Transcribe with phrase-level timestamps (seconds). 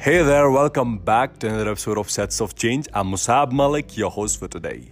[0.00, 2.86] Hey there, welcome back to another episode of Sets of Change.
[2.94, 4.84] I'm Musab Malik, your host for today.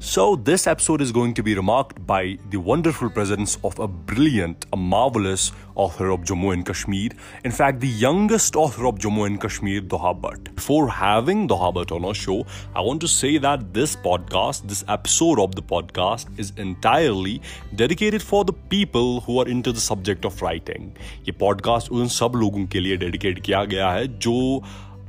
[0.00, 4.64] So, this episode is going to be remarked by the wonderful presence of a brilliant,
[4.72, 7.10] a marvelous author of Jammu and Kashmir.
[7.44, 10.54] In fact, the youngest author of Jammu and Kashmir, Doha Bhatt.
[10.54, 12.46] Before having Doha Bhatt on our show,
[12.76, 17.42] I want to say that this podcast, this episode of the podcast, is entirely
[17.74, 20.92] dedicated for the people who are into the subject of writing.
[21.28, 24.62] ये podcast उन सब लोगों के लिए dedicated किया गया है जो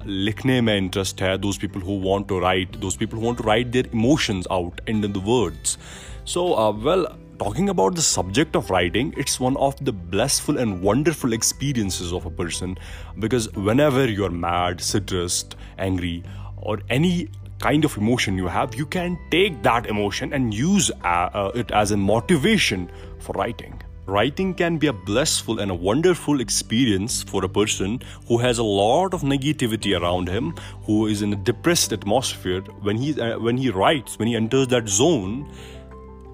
[0.07, 3.45] लिखने में इंटरेस्ट है those people who want to write those people who want to
[3.45, 5.79] write their emotions out in the words
[6.35, 6.49] so
[6.87, 7.07] well
[7.39, 12.27] talking about the subject of writing, it's one of the blissful and wonderful experiences of
[12.27, 12.77] a person
[13.19, 16.23] because whenever you're mad, stressed, angry,
[16.63, 21.31] or any kind of emotion you have, you can take that emotion and use uh,
[21.43, 23.83] uh, it as a motivation for writing.
[24.10, 28.64] Writing can be a blissful and a wonderful experience for a person who has a
[28.64, 32.62] lot of negativity around him, who is in a depressed atmosphere.
[32.82, 35.48] When he uh, when he writes, when he enters that zone,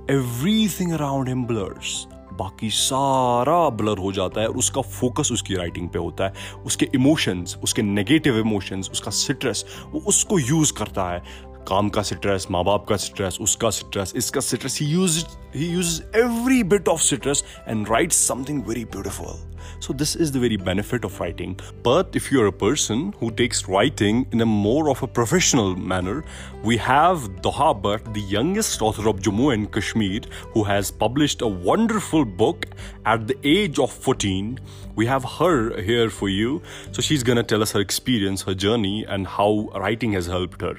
[0.08, 2.08] everything around him blurs.
[2.39, 6.89] बाकी सारा blur हो जाता है और उसका focus उसकी writing पे होता है उसके
[6.95, 11.22] इमोशंस उसके नेगेटिव इमोशंस उसका स्ट्रेस वो उसको यूज़ करता है
[11.69, 16.03] काम का स्ट्रेस माँ बाप का स्ट्रेस उसका स्ट्रेस इसका stress he use he use
[16.16, 19.39] every bit of stress and write something very beautiful
[19.84, 21.58] So, this is the very benefit of writing.
[21.83, 26.25] But if you're a person who takes writing in a more of a professional manner,
[26.62, 30.20] we have Doha Bhatt, the youngest author of Jammu and Kashmir,
[30.53, 32.66] who has published a wonderful book
[33.06, 34.58] at the age of 14.
[34.97, 36.62] We have her here for you.
[36.92, 40.78] So, she's gonna tell us her experience, her journey, and how writing has helped her.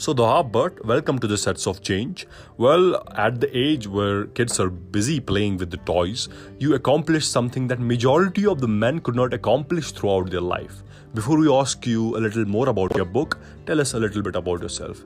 [0.00, 2.26] So, Doha Bhatt, welcome to the Sets of Change.
[2.56, 7.66] Well, at the age where kids are busy playing with the toys, you accomplished something
[7.66, 10.82] that majority of the men could not accomplish throughout their life.
[11.12, 14.36] Before we ask you a little more about your book, tell us a little bit
[14.36, 15.04] about yourself.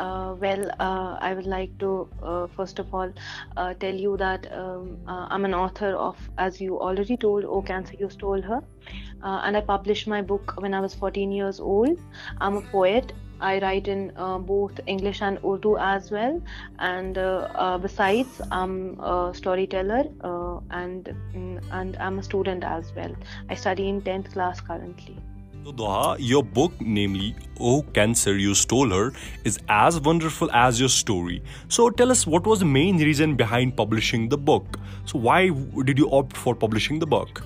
[0.00, 3.12] Uh, well, uh, I would like to uh, first of all
[3.56, 7.60] uh, tell you that um, uh, I'm an author of, as you already told, Oh
[7.60, 8.62] Cancer, You Stole Her.
[9.22, 11.98] Uh, and I published my book when I was 14 years old.
[12.40, 13.12] I'm a poet.
[13.42, 14.12] I write in
[14.46, 16.42] both English and Urdu as well.
[16.78, 17.14] And
[17.82, 20.04] besides, I'm a storyteller
[20.70, 23.14] and, mm, and I'm a student as well.
[23.48, 25.16] I study in 10th class currently.
[25.64, 29.12] So, Doha, your book, namely Oh Cancer, You Stole Her,
[29.44, 31.42] is as wonderful as your story.
[31.68, 34.78] So, tell us what was the main reason behind publishing the book?
[35.04, 35.48] So, why
[35.84, 37.42] did you opt for publishing the book?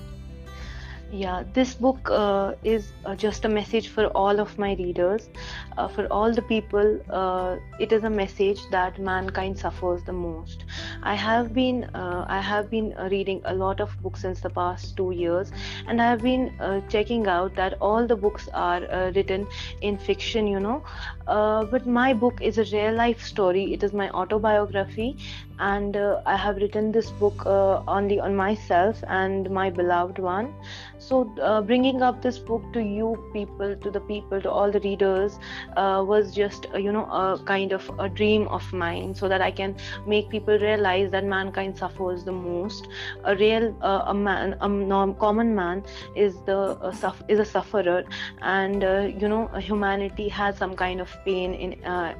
[1.11, 5.29] Yeah this book uh, is uh, just a message for all of my readers.
[5.77, 10.65] Uh, for all the people uh, it is a message that mankind suffers the most.
[11.03, 14.49] I have been uh, i have been uh, reading a lot of books since the
[14.49, 15.51] past 2 years
[15.87, 16.51] and i have been
[16.89, 18.81] checking out that all the books are
[19.15, 19.47] written
[19.81, 20.83] in fiction you know.
[21.27, 23.73] But my book is a real life story.
[23.73, 25.17] It is my autobiography
[25.59, 27.45] and i have written this book
[27.87, 30.53] only on myself and my beloved one.
[30.97, 34.79] So uh, bringing up this book to you people to the people to all the
[34.79, 35.37] readers
[35.77, 39.41] uh, was just uh, you know a kind of a dream of mine so that
[39.41, 39.75] i can
[40.07, 42.87] make people realize that mankind suffers the most.
[43.25, 45.83] A real uh, a man a norm, common man
[46.15, 48.03] is the uh, is a sufferer.
[48.41, 51.73] And uh, you know humanity has some kind of pain in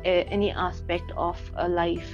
[0.05, 2.13] any aspect of life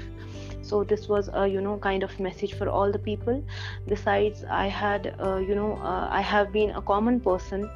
[0.61, 3.43] so this was a you know kind of message for all the people.
[3.87, 7.69] Besides i had uh, you know uh, i have been a common person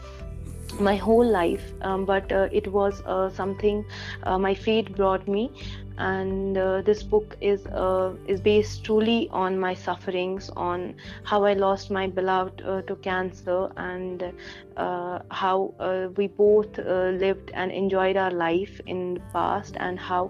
[0.79, 3.85] my whole life um, but uh, it was uh, something
[4.23, 5.51] uh, my fate brought me
[5.97, 11.53] and uh, this book is uh, is based truly on my sufferings on how i
[11.53, 14.33] lost my beloved uh, to cancer and
[14.77, 19.97] uh, how uh, we both uh, lived and enjoyed our life in the past and
[19.97, 20.29] how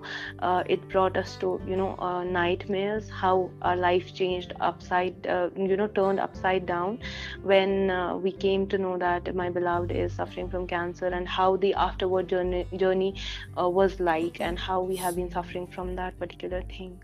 [0.68, 5.16] it brought us to you know nightmares how our life changed upside
[5.58, 7.00] you know turned upside down
[7.41, 11.73] when we came to know that my beloved is suffering from cancer and how the
[11.73, 13.16] afterward journey journey
[13.58, 17.02] was like and how we have been suffering suffering from that particular thing.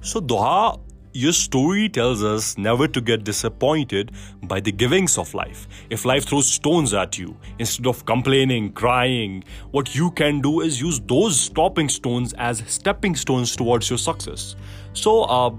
[0.00, 0.80] So, Doha,
[1.12, 4.12] your story tells us never to get disappointed
[4.42, 5.66] by the givings of life.
[5.90, 10.80] If life throws stones at you, instead of complaining, crying, what you can do is
[10.80, 14.54] use those stopping stones as stepping stones towards your success.
[14.92, 15.50] So, uh,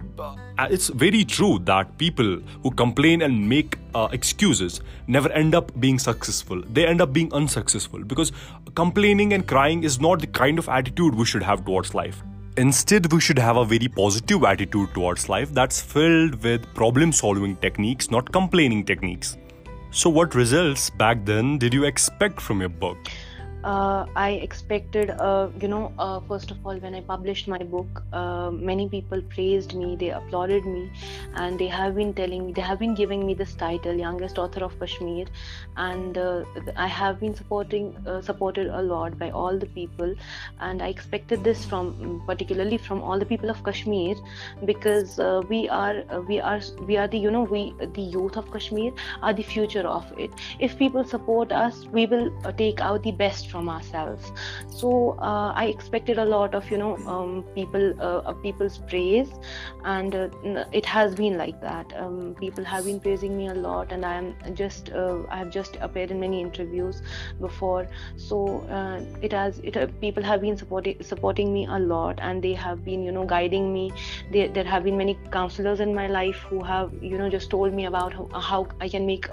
[0.69, 5.99] it's very true that people who complain and make uh, excuses never end up being
[5.99, 6.61] successful.
[6.73, 8.31] They end up being unsuccessful because
[8.75, 12.23] complaining and crying is not the kind of attitude we should have towards life.
[12.57, 17.55] Instead, we should have a very positive attitude towards life that's filled with problem solving
[17.57, 19.37] techniques, not complaining techniques.
[19.91, 22.97] So, what results back then did you expect from your book?
[23.63, 28.03] Uh, I expected, uh, you know, uh, first of all, when I published my book,
[28.13, 30.89] uh, many people praised me, they applauded me,
[31.35, 34.63] and they have been telling me, they have been giving me this title, youngest author
[34.63, 35.25] of Kashmir,
[35.75, 36.45] and uh,
[36.77, 40.15] I have been supporting, uh, supported a lot by all the people,
[40.61, 44.15] and I expected this from, particularly from all the people of Kashmir,
[44.63, 45.17] because
[45.49, 49.33] we are, we are, we are the, you know, we, the youth of Kashmir, are
[49.33, 50.31] the future of it.
[50.59, 54.31] If people support us, we will take out the best from ourselves.
[54.69, 59.29] So uh, i expected a lot of you know um, people uh, people's praise
[59.83, 61.93] and uh, it has been like that.
[61.97, 65.49] Um, people have been praising me a lot and i am just uh, i have
[65.49, 67.01] just appeared in many interviews
[67.39, 67.87] before.
[68.17, 72.43] So uh, it has it uh, people have been supporting supporting me a lot and
[72.43, 73.91] they have been you know guiding me.
[74.31, 77.85] There have been many counselors in my life who have you know just told me
[77.85, 79.27] about how, how i can make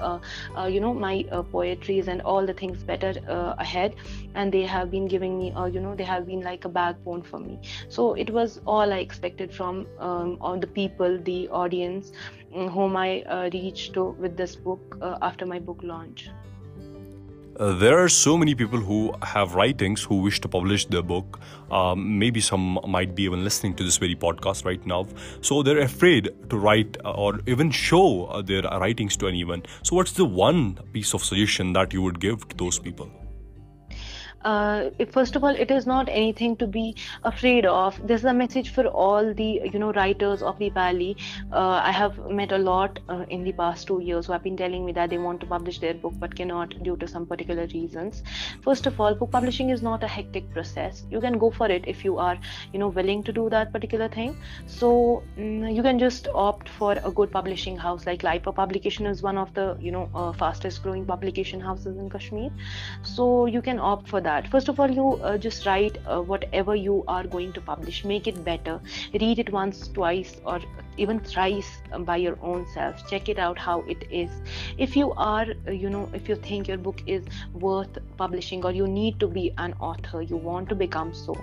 [0.68, 3.12] you know my poetries and all the things better
[3.58, 3.94] ahead
[4.34, 7.22] and they have been giving me uh, you know they have been like a backbone
[7.22, 7.58] for me
[7.88, 12.12] so it was all i expected from um, all the people the audience
[12.54, 16.28] mm, whom i uh, reached to with this book uh, after my book launch
[17.58, 21.40] uh, there are so many people who have writings who wish to publish their book.
[21.70, 25.06] Um, maybe some might be even listening to this very podcast right now.
[25.40, 29.62] So they're afraid to write uh, or even show uh, their writings to anyone.
[29.82, 33.10] So, what's the one piece of suggestion that you would give to those people?
[34.52, 36.94] Uh, first of all it is not anything to be
[37.24, 38.00] afraid of.
[38.06, 41.16] This is a message for all the you know writers of the valley
[41.52, 44.56] uh, i have met a lot uh, in the past two years who have been
[44.56, 47.66] telling me that they want to publish their book but cannot due to some particular
[47.74, 48.22] reasons.
[48.62, 51.04] First of all book publishing is not a hectic process.
[51.10, 52.38] You can go for it if you are
[52.72, 54.36] you know willing to do that particular thing.
[54.66, 58.06] So mm, you can just opt for a good publishing house.
[58.06, 62.10] Like Lipa publication is one of the you know uh, fastest growing publication houses in
[62.10, 62.50] kashmir.
[63.02, 64.50] So you can opt for that that.
[64.50, 68.04] First of all you uh, just write uh, whatever you are going to publish.
[68.04, 68.80] Make it better.
[69.20, 70.60] Read it once twice or
[70.96, 73.08] even thrice by your own self.
[73.08, 74.30] Check it out how it is.
[74.78, 78.72] If you are uh, you know if you think your book is worth publishing or
[78.72, 81.36] you need to be an author you want to become so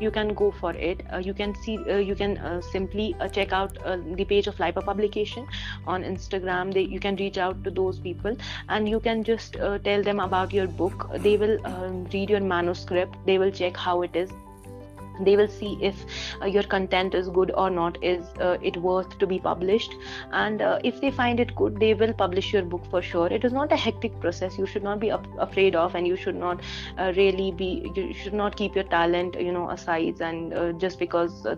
[0.00, 1.02] you can go for it.
[1.12, 3.74] Uh, you can see uh, you can uh, simply check out
[4.16, 5.46] the page of Lipa publication
[5.86, 6.72] on instagram.
[6.72, 8.36] They, you can reach out to those people
[8.68, 9.54] and you can just
[9.84, 11.08] tell them about your book.
[11.18, 14.30] They will um, read your manuscript they will check how it is.
[15.22, 16.04] They will see if
[16.40, 19.94] uh, your content is good or not is uh, it worth to be published.
[20.32, 23.26] And uh, if they find it good they will publish your book for sure.
[23.26, 24.56] It is not a hectic process.
[24.58, 26.60] You should not be up, afraid of and you should not
[26.98, 30.98] uh, really be you should not keep your talent you know aside and uh, just
[30.98, 31.54] because uh,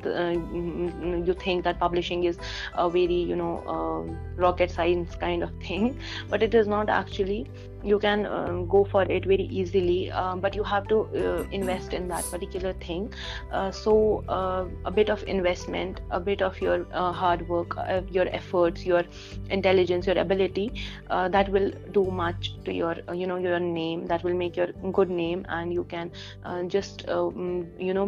[1.24, 2.38] you think that publishing is
[2.74, 5.98] a very you know rocket science kind of thing.
[6.28, 7.48] But it is not actually
[7.84, 11.92] you can um, go for it very easily um, but you have to uh, invest
[11.92, 13.12] in that particular thing.
[13.50, 18.02] Uh, so uh, a bit of investment a bit of your uh, hard work uh,
[18.10, 19.02] your efforts your
[19.50, 20.72] intelligence your ability
[21.30, 24.06] that will do much to your you know your name.
[24.06, 26.10] That will make your good name and you can
[26.68, 28.06] just um, you know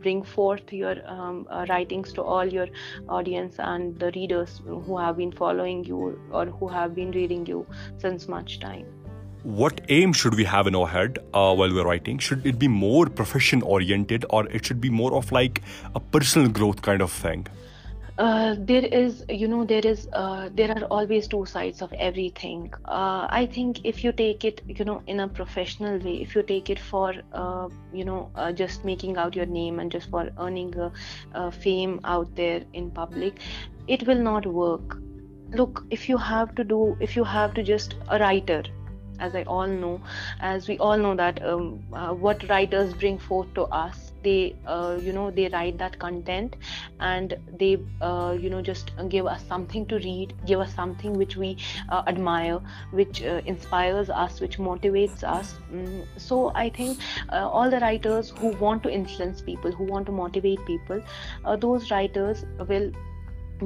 [0.00, 2.66] bring forth your um, writings to all your
[3.08, 7.66] audience and the readers who have been following you or who have been reading you
[7.98, 9.01] since much time
[9.42, 12.18] what aim should we have in our head uh, while we're writing?
[12.18, 15.62] Should it be more profession oriented or it should be more of like
[15.94, 17.46] a personal growth kind of thing?
[18.18, 22.70] Uh, there is you know there is uh, there are always two sides of everything
[22.84, 26.42] uh, i think if you take it you know in a professional way if you
[26.42, 30.28] take it for uh, you know uh, just making out your name and just for
[30.38, 30.74] earning
[31.32, 33.40] a fame out there in public
[33.88, 34.98] it will not work
[35.48, 38.62] look if you have to do if you have to just a writer
[39.28, 40.00] as I all know,
[40.40, 44.98] as we all know that um, uh, what writers bring forth to us they uh,
[45.00, 46.56] you know they write that content
[47.00, 51.36] and they uh, you know just give us something to read give us something which
[51.36, 51.56] we
[51.88, 52.60] uh, admire
[52.90, 55.54] which uh, inspires us which motivates us.
[55.72, 56.98] Mm, so i think
[57.30, 61.02] uh, all the writers who want to influence people who want to motivate people
[61.58, 62.92] those writers will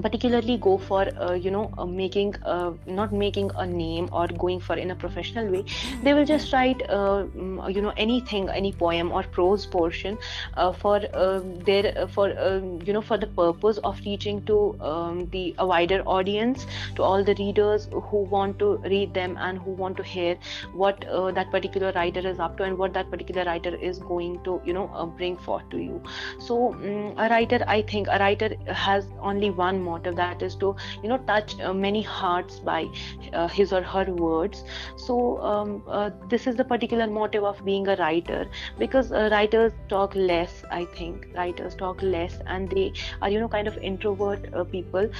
[0.02, 4.60] particularly go for uh, you know uh, making uh, not making a name or going
[4.60, 5.64] for in a professional way.
[6.02, 10.18] They will just write uh, mm, you know anything any poem or prose portion
[10.54, 15.54] uh, for uh, their for you know for the purpose of reaching to um, the
[15.58, 19.96] a wider audience to all the readers who want to read them and who want
[19.96, 20.36] to hear
[20.72, 21.00] what
[21.34, 24.72] that particular writer is up to and what that particular writer is going to you
[24.72, 24.86] know
[25.16, 26.02] bring forth to you.
[26.38, 28.48] So um, a writer i think a writer
[28.84, 32.80] has only one motive that is to you know touch uh, many hearts by
[33.32, 34.64] uh, his or her words.
[34.96, 38.46] So um, uh, this is the particular motive of being a writer
[38.78, 41.28] because uh, writers talk less i think.
[41.36, 45.10] Writers talk less and they are you know kind of introvert uh, people.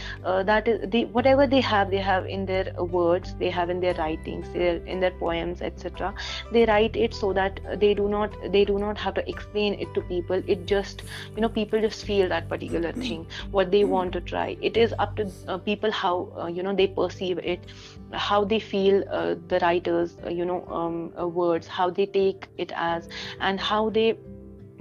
[0.47, 3.95] That is they whatever they have they have in their words they have in their
[3.95, 6.13] writings their, in their poems etc
[6.53, 9.93] they write it so that they do not they do not have to explain it
[9.95, 10.43] to people.
[10.47, 11.03] It just
[11.35, 14.95] you know people just feel that particular thing what they want to try it is
[14.99, 17.61] up to uh, people how uh, you know they perceive it
[18.13, 22.49] how they feel uh, the writers uh, you know um, uh, words how they take
[22.59, 23.09] it as
[23.41, 24.17] and how they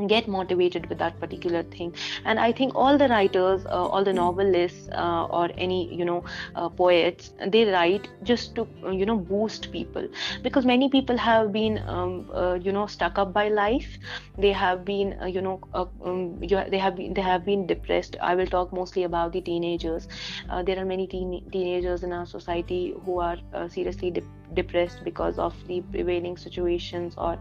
[0.07, 1.93] get motivated with that particular thing.
[2.25, 6.23] And i think all the writers uh, all the novelists uh, or any you know
[6.55, 10.07] uh, poets they write just to uh, you know boost people.
[10.43, 13.97] Because many people have been um, uh, you know stuck up by life.
[14.37, 18.15] They have been uh, you know um, they have been they have been depressed.
[18.21, 20.07] I will talk mostly about the teenagers.
[20.65, 23.37] There are many teen- teenagers in our society who are
[23.69, 24.23] seriously de-
[24.53, 27.37] depressed because of the prevailing situations or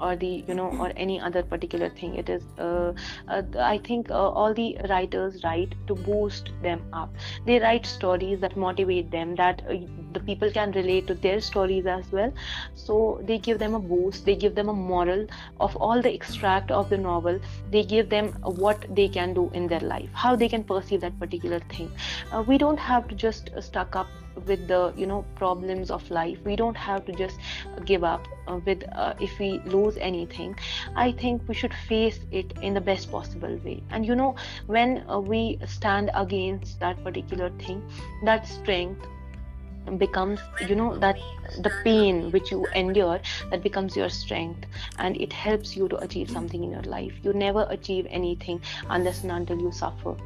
[0.00, 2.14] or the you know or any other particular thing.
[2.16, 2.92] It is uh,
[3.28, 7.14] uh, i think uh, all the writers write to boost them up.
[7.46, 9.76] They write stories that motivate them that uh,
[10.12, 12.32] the people can relate to their stories as well.
[12.74, 15.26] So they give them a boost they give them a moral
[15.60, 17.40] of all the extract of the novel.
[17.70, 21.18] They give them what they can do in their life how they can perceive that
[21.18, 21.90] particular thing.
[22.32, 24.06] Uh, we don't have to just stuck up
[24.46, 26.38] with the you know problems of life.
[26.44, 27.38] We don't have to just
[27.84, 30.56] give up uh, with uh, if we lose anything.
[30.94, 33.82] I think we should face it in the best possible way.
[33.90, 37.82] And you know when uh, we stand against that particular thing
[38.24, 39.06] that strength
[39.98, 41.16] becomes you know that
[41.62, 44.66] the pain which you endure that becomes your strength
[44.98, 47.12] and it helps you to achieve something in your life.
[47.22, 50.16] You never achieve anything unless and until you suffer.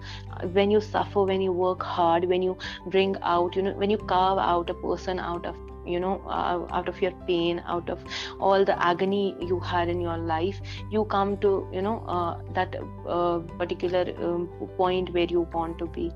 [0.52, 3.98] When you suffer when you work hard when you bring out you know when you
[3.98, 8.04] carve out a person out of you know uh, out of your pain out of
[8.38, 10.60] all the agony you had in your life
[10.90, 12.76] you come to you know uh, that
[13.08, 16.10] uh, particular um, point where you want to be.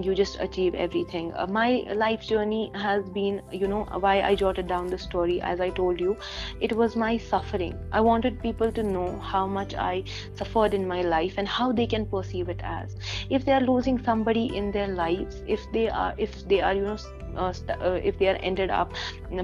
[0.00, 1.32] You just achieve everything.
[1.34, 5.60] Uh, my life journey has been you know why i jotted down the story as
[5.60, 6.16] i told you
[6.60, 7.74] it was my suffering.
[7.92, 11.86] I wanted people to know how much i suffered in my life and how they
[11.86, 12.96] can perceive it as.
[13.30, 16.82] If they are losing somebody in their lives if they are if they are you
[16.82, 16.96] know
[17.38, 18.92] uh, uh, if they are ended up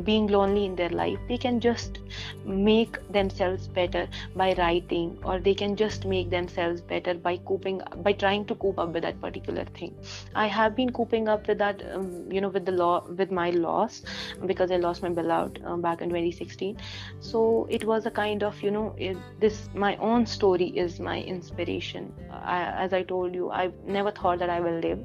[0.04, 2.00] being lonely in their life they can just
[2.44, 8.12] make themselves better by writing or they can just make themselves better by coping by
[8.12, 9.94] trying to cope up with that particular thing.
[10.34, 13.50] I have been coping up with that um, you know with the law with my
[13.50, 14.02] loss
[14.46, 16.76] because i lost my beloved um, back in 2016
[17.20, 21.20] so it was a kind of you know it, this my own story is my
[21.20, 22.12] inspiration.
[22.30, 25.04] I, as i told you i never thought that i will live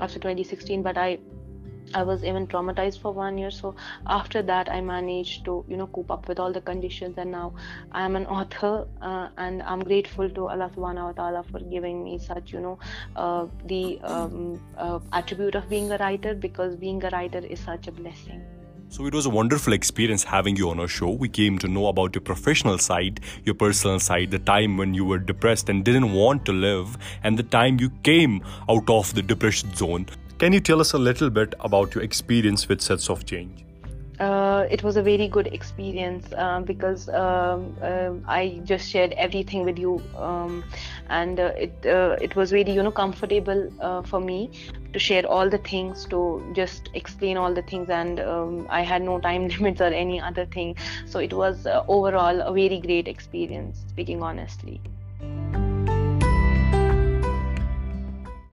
[0.00, 1.18] after 2016 but i
[1.94, 3.50] I was even traumatized for one year.
[3.50, 3.74] So
[4.06, 7.18] after that, I managed to, you know, cope up with all the conditions.
[7.18, 7.54] And now
[7.92, 12.02] I am an author, uh, and I'm grateful to Allah Subhanahu wa Taala for giving
[12.04, 12.78] me such, you know,
[13.16, 17.88] uh, the um, uh, attribute of being a writer because being a writer is such
[17.88, 18.42] a blessing.
[18.92, 21.08] So it was a wonderful experience having you on our show.
[21.08, 25.06] We came to know about your professional side, your personal side, the time when you
[25.06, 29.22] were depressed and didn't want to live, and the time you came out of the
[29.22, 30.04] depression zone.
[30.42, 33.64] Can you tell us a little bit about your experience with Sets of Change?
[34.18, 39.64] Uh, it was a very good experience uh, because um, uh, I just shared everything
[39.64, 40.64] with you, um,
[41.10, 44.50] and uh, it uh, it was really you know comfortable uh, for me
[44.92, 49.02] to share all the things, to just explain all the things, and um, I had
[49.02, 50.74] no time limits or any other thing.
[51.06, 54.80] So it was overall a very great experience, speaking honestly.